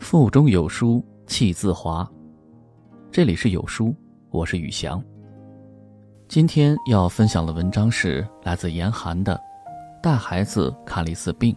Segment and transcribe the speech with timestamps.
[0.00, 2.08] 腹中有书气自华。
[3.10, 3.94] 这里是有书，
[4.30, 5.02] 我是宇翔。
[6.28, 9.38] 今天要分享的文章是来自严寒的。
[10.02, 11.54] 带孩子看了一次病，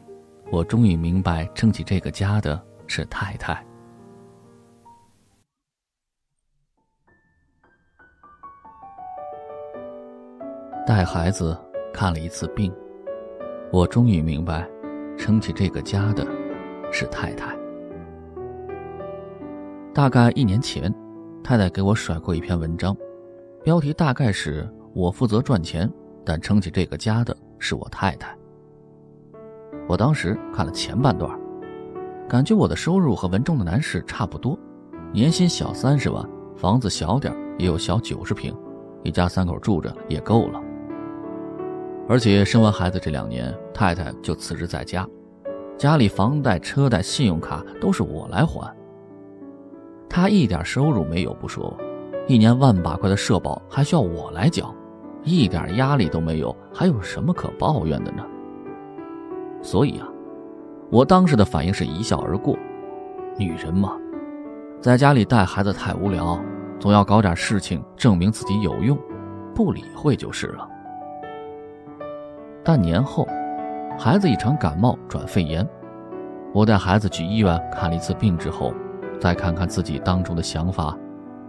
[0.52, 3.66] 我终于明白撑起这个家的是太太。
[10.86, 11.58] 带孩子
[11.94, 12.74] 看了一次病，
[13.72, 14.68] 我终于明白
[15.18, 16.28] 撑起这个家的
[16.92, 17.61] 是太太。
[19.94, 20.94] 大概一年前，
[21.44, 22.96] 太太给我甩过一篇文章，
[23.62, 25.92] 标题大概是我负责赚钱，
[26.24, 28.34] 但撑起这个家的是我太太。
[29.90, 31.38] 我当时看了前半段，
[32.30, 34.58] 感觉我的收入和文中的男士差不多，
[35.12, 38.56] 年薪小三十万，房子小点也有小九十平，
[39.04, 40.62] 一家三口住着也够了。
[42.08, 45.06] 而且生完孩子这两年，太太就辞职在家，
[45.78, 48.74] 家里房贷、车贷、信用卡都是我来还。
[50.14, 51.74] 他一点收入没有不说，
[52.28, 54.76] 一年万把块的社保还需要我来缴，
[55.24, 58.22] 一点压力都没有，还有什么可抱怨的呢？
[59.62, 60.10] 所以啊，
[60.90, 62.58] 我当时的反应是一笑而过。
[63.38, 63.98] 女人嘛，
[64.82, 66.38] 在家里带孩子太无聊，
[66.78, 68.98] 总要搞点事情证明自己有用，
[69.56, 70.68] 不理会就是了。
[72.66, 73.26] 但年后，
[73.98, 75.66] 孩子一场感冒转肺炎，
[76.54, 78.74] 我带孩子去医院看了一次病之后。
[79.22, 80.98] 再看看自己当初的想法，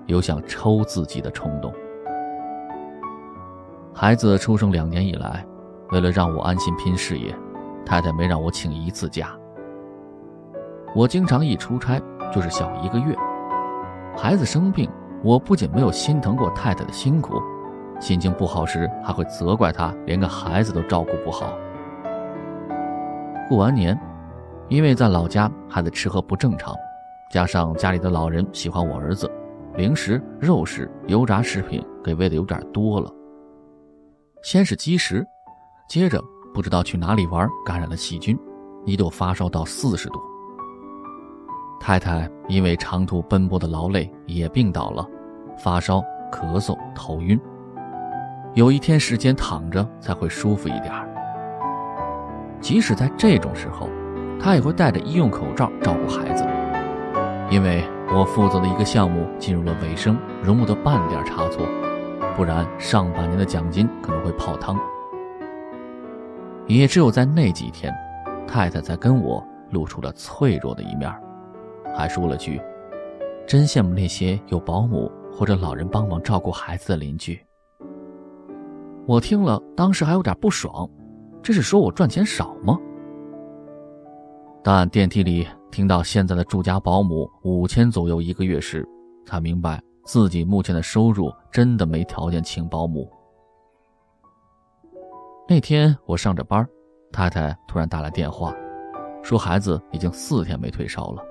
[0.04, 1.72] 有想抽自己的冲动。
[3.94, 5.42] 孩子出生两年以来，
[5.90, 7.34] 为了让我安心拼事业，
[7.82, 9.30] 太太没让我请一次假。
[10.94, 11.98] 我经常一出差
[12.30, 13.16] 就是小一个月。
[14.14, 14.90] 孩子生病，
[15.24, 17.40] 我不仅没有心疼过太太的辛苦，
[17.98, 21.54] 心情不好时还会责怪她连个孩子都照顾不好。
[23.48, 23.98] 过完年，
[24.68, 26.74] 因为在老家孩子吃喝不正常。
[27.32, 29.26] 加上家里的老人喜欢我儿子，
[29.74, 33.10] 零食、肉食、油炸食品给喂的有点多了。
[34.42, 35.24] 先是积食，
[35.88, 36.22] 接着
[36.52, 38.38] 不知道去哪里玩感染了细菌，
[38.84, 40.20] 一度发烧到四十度。
[41.80, 45.02] 太太因为长途奔波的劳累也病倒了，
[45.56, 47.40] 发烧、咳嗽、头晕，
[48.52, 50.92] 有一天时间躺着才会舒服一点。
[52.60, 53.88] 即使在这种时候，
[54.38, 56.46] 她也会戴着医用口罩照顾孩子。
[57.52, 61.66] 因为我负责的一个项目进入了尾声，容不得半点差错，
[62.34, 64.74] 不然上半年的奖金可能会泡汤。
[66.66, 67.92] 也只有在那几天，
[68.48, 71.14] 太太才跟我露出了脆弱的一面，
[71.94, 72.58] 还说了句
[73.46, 77.38] ：“真羡慕那些有保姆或者老人帮忙照顾孩子的邻居。”
[79.04, 80.88] 我听了，当时还有点不爽，
[81.42, 82.78] 这是说我赚钱少吗？
[84.64, 85.46] 但电梯里。
[85.72, 88.86] 听到现在的住家保姆五千左右一个月时，
[89.24, 93.10] 才明白自己目前的收入真的没条件请保姆。
[95.48, 96.68] 那天我上着班，
[97.10, 98.54] 太太突然打来电话，
[99.22, 101.24] 说孩子已经四天没退烧了。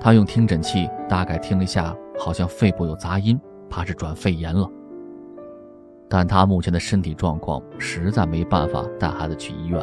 [0.00, 4.68] 她用听诊器大概听了一下，好像肺部有杂音，怕是转肺炎了。
[6.08, 9.80] 但她目前的身体状况实在没办法带孩子去医院，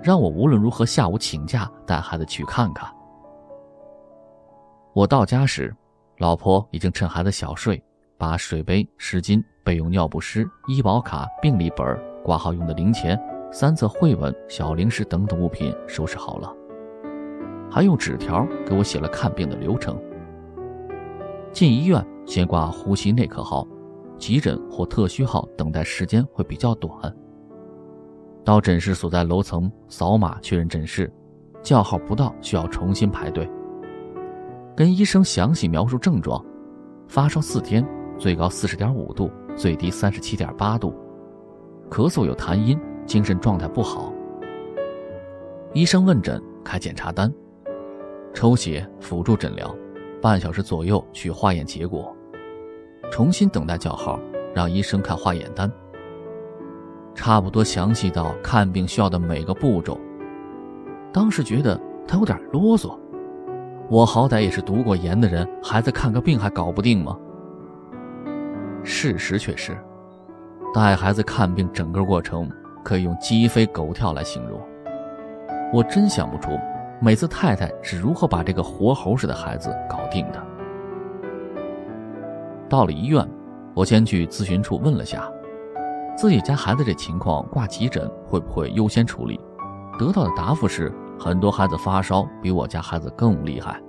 [0.00, 2.88] 让我无论如何下午请假带孩子去看看。
[4.96, 5.76] 我到家时，
[6.20, 7.84] 老婆已经趁孩子小睡，
[8.16, 13.20] 把水杯、湿巾、备用尿不湿、医保卡、病历本、挂号用的零钱、
[13.52, 16.50] 三册绘本、小零食等等物品收拾好了，
[17.70, 20.02] 还用纸条给我写了看病的流程。
[21.52, 23.68] 进医院先挂呼吸内科号，
[24.16, 27.14] 急诊或特需号等待时间会比较短。
[28.42, 31.12] 到诊室所在楼层扫码确认诊室，
[31.62, 33.46] 叫号不到需要重新排队。
[34.76, 36.44] 跟医生详细描述症状：
[37.08, 37.82] 发烧四天，
[38.18, 40.94] 最高四十点五度，最低三十七点八度，
[41.88, 44.12] 咳嗽有痰音，精神状态不好。
[45.72, 47.32] 医生问诊，开检查单，
[48.34, 49.74] 抽血辅助诊疗，
[50.20, 52.14] 半小时左右取化验结果，
[53.10, 54.20] 重新等待叫号，
[54.54, 55.72] 让医生看化验单。
[57.14, 59.98] 差不多详细到看病需要的每个步骤。
[61.14, 62.94] 当时觉得他有点啰嗦。
[63.88, 67.16] 我好歹也是读过研的人，孩子看个病还搞不定吗？
[68.82, 69.78] 事实却是，
[70.74, 72.50] 带孩子看病整个过程
[72.82, 74.60] 可以用鸡飞狗跳来形容。
[75.72, 76.50] 我真想不出
[77.00, 80.44] 每次太太是如何把这个活猴似的孩子搞定的。
[82.68, 83.24] 到了医院，
[83.72, 85.30] 我先去咨询处问了下，
[86.16, 89.40] 自己家孩子这情况挂急诊会不会优先处理？
[89.96, 90.92] 得到的答复是。
[91.18, 93.80] 很多孩子发烧比我家孩子更厉害，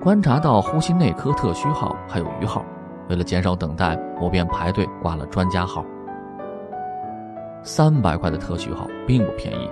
[0.00, 2.64] 观察到呼吸内科特需号还有余号，
[3.08, 5.84] 为了减少等待，我便排队挂了专家号。
[7.62, 9.68] 三百块的特需号并不便宜，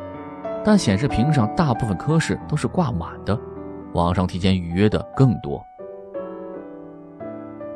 [0.64, 3.38] 但显示屏上大部分科室都是挂满的，
[3.94, 5.64] 网上提前预约的更多。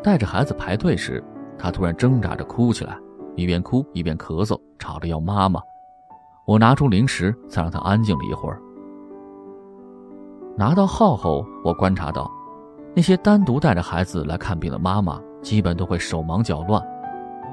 [0.03, 1.23] 带着孩子排队时，
[1.57, 2.99] 他突然挣扎着哭起来，
[3.37, 5.61] 一边哭一边咳嗽，吵着要妈妈。
[6.51, 8.61] 我拿出零食，才让他安静了一会儿。
[10.57, 12.29] 拿到号后，我观察到，
[12.93, 16.83] 那些单独带着孩子来看病的妈妈，基本都会手忙脚乱，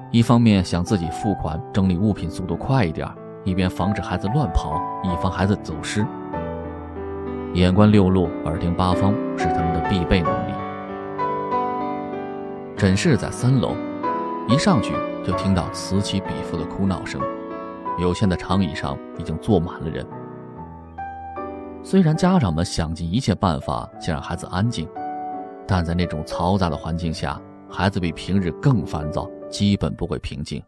[0.10, 3.08] 一方面想自己付款整理物品速度快一点，
[3.44, 6.04] 一边防止孩子乱跑，以防孩子走失。
[7.54, 10.52] 眼观六路，耳听八方，是他们的必备能力。
[12.76, 13.76] 诊室在三楼，
[14.48, 17.22] 一上去就听到此起彼伏的哭闹声，
[17.98, 20.06] 有限的长椅上已经坐满了人。
[21.84, 24.88] 虽然家长们想尽一切办法想让孩子安静，
[25.68, 30.62] 但在那种嘈杂的环境下，孩子比平日更烦躁，基本不会平静。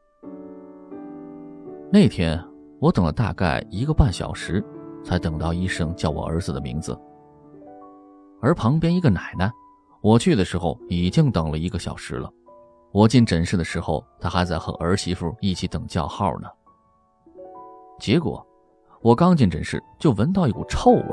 [1.92, 2.42] 那天
[2.80, 4.64] 我等了大概一个半小时，
[5.04, 6.98] 才等到医生叫我儿子的名字，
[8.42, 9.52] 而旁边一个奶奶。
[10.02, 12.32] 我去的时候已经等了一个小时了，
[12.94, 16.48] 我进诊室的时候，她还在和儿媳妇一起等叫号呢。
[18.00, 18.46] 结果，
[19.02, 21.04] 我刚进诊室就闻到一股臭味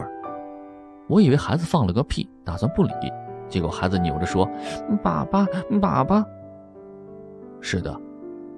[1.09, 2.93] 我以为孩子放了个屁，打算不理，
[3.49, 4.49] 结果孩子扭着说
[5.03, 5.47] ：“爸爸，
[5.81, 6.25] 爸爸。”
[7.61, 8.01] 是的，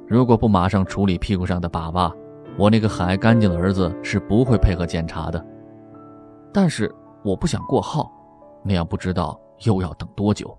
[0.06, 2.14] 如果不马上处理屁股上的粑粑，
[2.58, 5.44] 我那个很爱干净的儿子是不会配合检查的。
[6.52, 8.10] 但是我不想过号，
[8.62, 9.38] 那样不知道。
[9.64, 10.56] 又要等多久？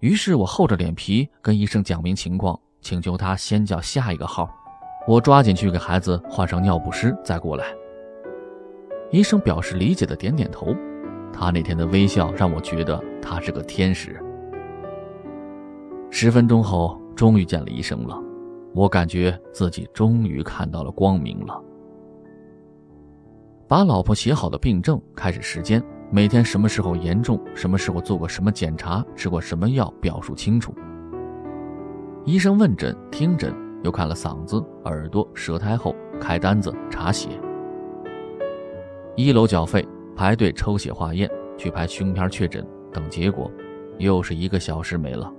[0.00, 4.48] 于是我厚着脸皮跟医生讲明情况，请求他先叫下一个号，
[5.06, 7.64] 我抓紧去给孩子换上尿不湿再过来。
[9.12, 10.74] 医生表示理解的点点头，
[11.32, 14.20] 他那天的微笑让我觉得他是个天使。
[16.10, 18.20] 十分钟后，终于见了医生了，
[18.74, 21.62] 我感觉自己终于看到了光明了。
[23.68, 25.82] 把老婆写好的病症，开始时间。
[26.08, 30.72] 每天什么时候严重，什么时候做过什么检查，吃过什么药，表述清楚。
[32.24, 33.52] 医生问诊、听诊，
[33.86, 37.28] 又看了嗓子、耳朵、舌苔后开单子查血。
[39.14, 39.86] 一楼缴费，
[40.16, 43.48] 排队抽血化验，去拍胸片确诊，等结果，
[43.98, 45.32] 又是一个小时没了。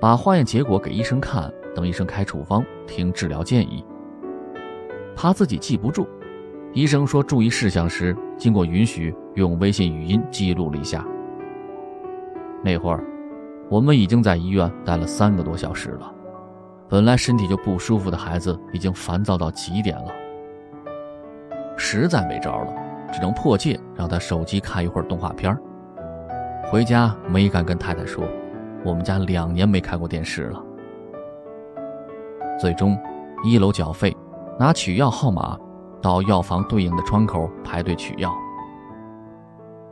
[0.00, 3.84] 把化验结果给医生看，等医生开处方，听治疗建议。
[5.14, 6.08] 怕自己记不住。
[6.72, 11.06] 医生说注意事项时，经过允许，用微信语音记录了一下。
[12.64, 13.04] 那会儿，
[13.68, 16.14] 我们已经在医院待了三个多小时了。
[16.88, 20.12] 本来身体就不舒服的孩子，已经烦躁到极点了。
[21.76, 22.72] 实在没招了，
[23.12, 25.56] 只能迫切让他手机看一会儿动画片
[26.70, 28.24] 回家没敢跟太太说，
[28.84, 30.62] 我们家两年没看过电视了。
[32.58, 32.98] 最终，
[33.44, 34.16] 一楼缴费，
[34.58, 35.58] 拿取药号码。
[36.00, 38.32] 到药房对应的窗口排队取药，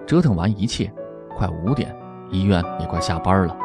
[0.07, 0.89] 折腾完一切，
[1.37, 1.93] 快五点，
[2.31, 3.57] 医院也快下班了。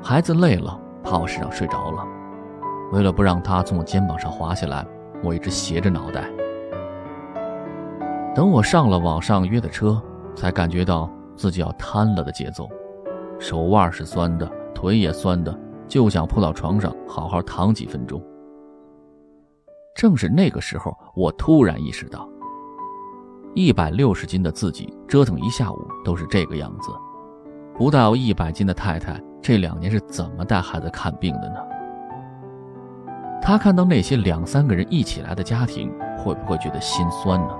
[0.00, 2.04] 孩子累了，趴我身上睡着了。
[2.92, 4.86] 为了不让他从我肩膀上滑下来，
[5.22, 6.28] 我一直斜着脑袋。
[8.34, 10.02] 等我上了网上约的车，
[10.34, 12.68] 才感觉到自己要瘫了的节奏，
[13.38, 18.20] 手腕是酸的，腿也酸的，就想扑到床上好好躺几分钟。
[19.94, 22.28] 正是那个时候，我突然意识到，
[23.54, 26.90] 一百六十斤的自己折腾一下午都是这个样子，
[27.78, 31.56] 不到一百斤的太太这两年是怎么带孩子看病的呢？
[33.42, 37.50] 他看到那些两三个人一起来的家庭，会不会觉得心酸呢？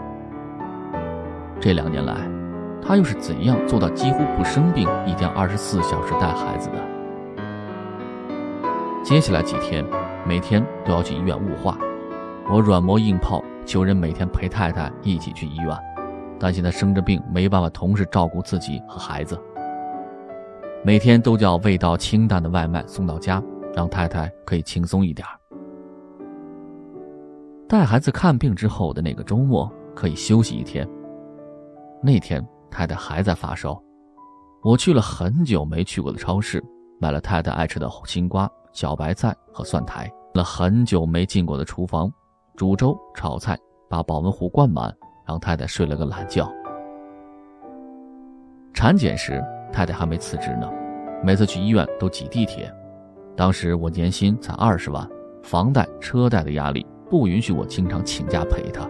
[1.61, 2.17] 这两年来，
[2.81, 6.77] 他又是怎样做到几乎不生病，一天二十四小时带孩子的？
[9.03, 9.85] 接下来几天，
[10.27, 11.77] 每天都要去医院雾化。
[12.49, 15.77] 我软磨硬泡，求人每天陪太太一起去医院，
[16.41, 19.39] 担心她生着病没办法同时照顾自己和孩子。
[20.87, 23.43] 每天都叫味道清淡的外卖送到家，
[23.75, 25.27] 让太太可以轻松一点。
[27.67, 30.87] 带孩子看病之后的那个周末可以休息一天。
[32.03, 33.83] 那天太太还在发烧，
[34.63, 36.63] 我去了很久没去过的超市，
[37.01, 42.13] 买了太太爱吃的青瓜、小白菜和蒜苔，了很久没进过的厨房。
[42.57, 44.95] 煮粥、炒菜，把保温壶灌满，
[45.27, 46.47] 让太太睡了个懒觉。
[48.75, 49.43] 产检时，
[49.75, 50.71] 太太还没辞职呢，
[51.21, 52.73] 每次去医院都挤地铁。
[53.35, 55.05] 当时我年薪才二十万，
[55.43, 58.89] 房贷、车贷的压力不允许我经常请假陪她。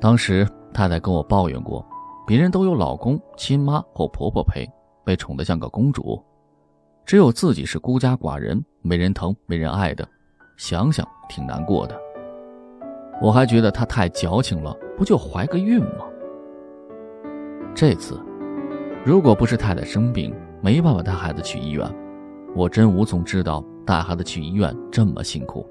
[0.00, 0.44] 当时
[0.74, 1.86] 太太跟我抱怨过，
[2.26, 4.68] 别人都有老公、亲妈或婆婆陪，
[5.04, 6.20] 被宠得像个公主，
[7.04, 10.04] 只有自己是孤家寡人，没人疼、没人爱的，
[10.56, 11.96] 想想挺难过的。
[13.22, 16.04] 我还觉得她太矫情了，不就怀个孕吗？
[17.72, 18.20] 这次，
[19.06, 21.88] 如果不是太太生病，没办法带孩子去医院，
[22.56, 25.64] 我真无从知道带孩子去医院这么辛苦，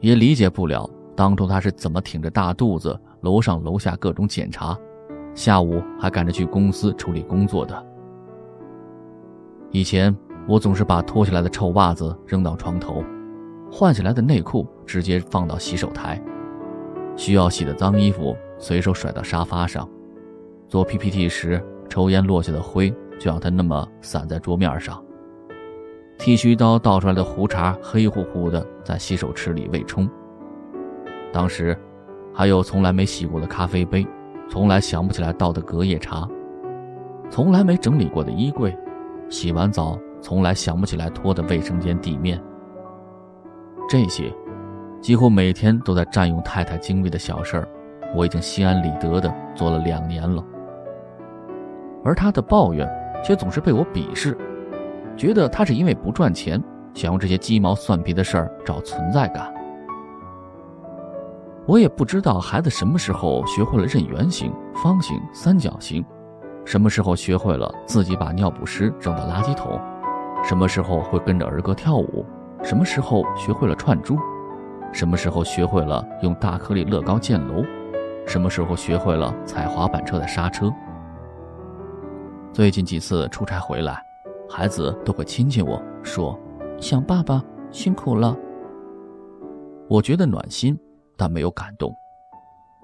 [0.00, 4.76] 也理解不了当初她是怎么挺着大肚子，楼上楼下各种检查。
[5.32, 7.86] 下午还赶着去公司处理工作的。
[9.70, 10.12] 以前
[10.48, 13.04] 我总是把脱下来的臭袜子扔到床头，
[13.70, 16.20] 换下来的内裤直接放到洗手台，
[17.14, 19.88] 需要洗的脏衣服随手甩到沙发上。
[20.68, 24.98] 做 PPT 时，抽烟落下的灰就让它那么散在桌面上。
[26.16, 30.08] 剃须刀倒出来的胡茬黑乎乎的在洗手池里未冲。
[31.34, 31.78] 当时，
[32.32, 34.06] 还有从来没洗过的咖啡杯。
[34.48, 36.26] 从来想不起来倒的隔夜茶，
[37.30, 38.74] 从来没整理过的衣柜，
[39.28, 42.42] 洗完澡从来想不起来拖的卫生间地面。
[43.86, 44.34] 这些，
[45.00, 47.68] 几乎每天都在占用太太精力的小事儿，
[48.14, 50.42] 我已经心安理得的做了两年了。
[52.04, 52.88] 而他的抱怨，
[53.24, 54.36] 却总是被我鄙视，
[55.16, 56.62] 觉得他是因为不赚钱，
[56.94, 59.52] 想用这些鸡毛蒜皮的事儿找存在感。
[61.64, 66.04] 我也不知道孩子什么时候学会了认圆形、方形、三角形，
[66.64, 69.80] 什么时候学会了自己把尿不湿扔到垃圾桶，
[70.42, 72.26] 什么时候会跟着儿歌跳舞，
[72.64, 74.18] 什么时候学会了串珠，
[74.92, 77.64] 什么时候学会了用大颗粒乐高建楼，
[78.26, 80.68] 什么时候学会了踩滑板车的刹车。
[82.52, 84.02] 最近几次出差回来，
[84.48, 86.38] 孩子都会亲亲我说
[86.78, 88.36] ：“想爸爸，辛苦了。”
[89.88, 90.78] 我觉得暖心。
[91.14, 91.94] 但没有感动，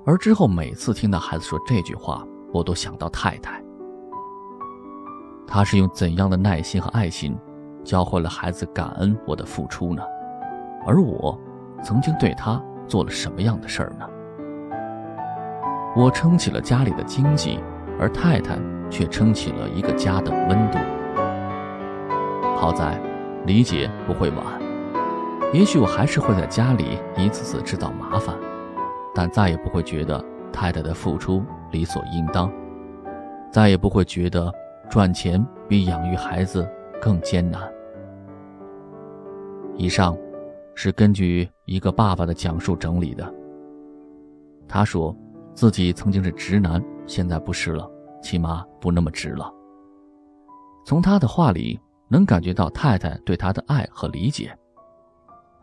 [0.06, 3.60] 而之后每次听到孩子说这句话，我都想到太太。
[5.44, 7.36] 他是用怎样的耐心和爱心，
[7.82, 10.02] 教会了孩子感恩我的付出呢？
[10.86, 11.36] 而我，
[11.82, 14.06] 曾经对他做了什么样的事儿呢？
[15.96, 17.58] 我撑起了家里的经济，
[17.98, 18.56] 而太太
[18.90, 20.78] 却撑起了一个家的温度。
[22.56, 23.00] 好在，
[23.46, 24.44] 理解不会晚。
[25.52, 28.36] 也许我还是会在家里一次次制造麻烦，
[29.14, 32.52] 但再也不会觉得太太的付出理所应当，
[33.50, 34.52] 再也不会觉得
[34.90, 36.68] 赚钱比养育孩子
[37.00, 37.62] 更艰难。
[39.76, 40.16] 以上，
[40.74, 43.32] 是根据一个爸爸的讲述整理的。
[44.66, 45.16] 他说，
[45.54, 47.88] 自己曾经是直男，现在不是了，
[48.22, 49.52] 起码不那么直了。
[50.84, 54.56] 从他的话里能感觉到太太对他的爱和理解。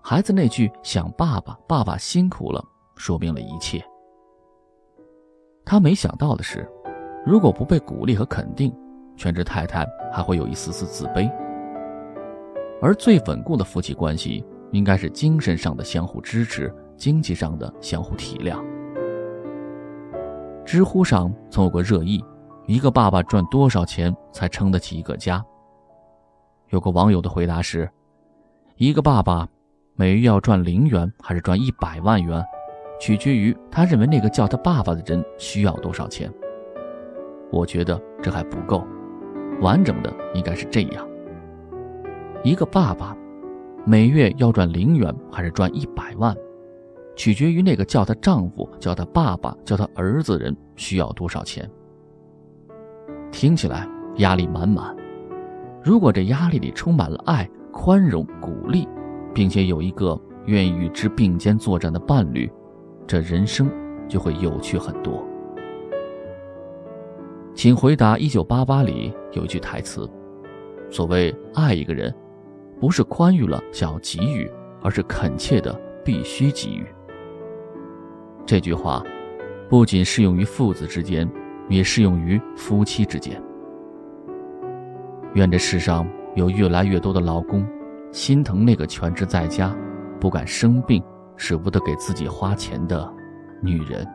[0.01, 2.63] 孩子那句“想爸爸，爸爸辛苦了”，
[2.95, 3.83] 说明了一切。
[5.65, 6.69] 他没想到的是，
[7.25, 8.71] 如果不被鼓励和肯定，
[9.17, 9.83] 全职太太
[10.13, 11.27] 还会有一丝丝自卑。
[12.81, 18.63] 而最稳固的夫妻关系，应该是精神上的相互支持，经济上的相互体谅。
[20.63, 22.23] 知乎上曾有个热议：
[22.67, 25.43] 一个爸爸赚多少钱才撑得起一个家？
[26.69, 27.89] 有个网友的回答是：
[28.77, 29.47] 一个爸爸。
[29.97, 32.43] 每月要赚零元还是赚一百万元，
[32.99, 36.29] 取决于他认为那个叫他爸爸的人需要多少钱。
[37.49, 38.85] 我觉得这还不够，
[39.61, 41.07] 完整的应该是这样：
[42.43, 43.15] 一个爸爸
[43.85, 46.35] 每月要赚零元还是赚一百万，
[47.15, 51.69] 取决于那个叫他丈夫、叫他爸爸、叫他儿子人需要多少钱。
[53.35, 53.85] 听起来
[54.19, 54.95] 压力满满，
[55.83, 58.87] 如果这压力里充满了爱、宽容、鼓励。
[59.33, 62.49] 并且有一个愿意与之并肩作战的伴侣，
[63.05, 63.69] 这人生
[64.07, 65.21] 就会有趣很多。
[67.53, 70.09] 请回答：一九八八里有一句台词，
[70.89, 72.15] 所谓爱一个人，
[72.79, 74.49] 不是宽裕了想要给予，
[74.81, 76.85] 而是恳切的必须给予。
[78.45, 79.03] 这句话，
[79.67, 81.29] 不仅适用于父子之间，
[81.69, 83.41] 也适用于夫妻之间。
[85.33, 87.65] 愿这世上有越来越多的老公。
[88.11, 89.75] 心疼那个全职在家、
[90.21, 91.03] 不敢生病、
[91.35, 93.13] 舍不得给自己花钱的
[93.61, 94.07] 女人。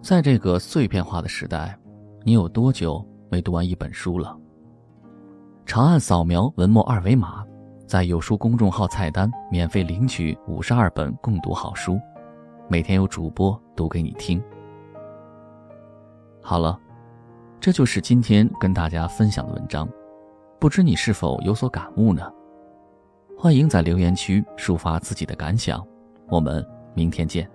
[0.00, 1.76] 在这个碎片化的时代，
[2.24, 4.38] 你有多久没读完一本书了？
[5.66, 7.44] 长按扫描文末二维码，
[7.92, 12.00] 在有书公众号菜单免费领取五十二本共读好书，
[12.66, 14.42] 每天有主播读给你听。
[16.40, 16.80] 好了。
[17.60, 19.86] 这就是今天跟大家分享的文章，
[20.58, 22.32] 不知你是否有所感悟呢？
[23.36, 25.86] 欢迎在留言区抒发自己的感想。
[26.30, 27.46] 我们明天见。